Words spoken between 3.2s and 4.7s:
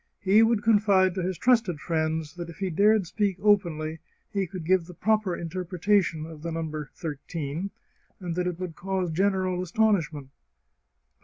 openly he could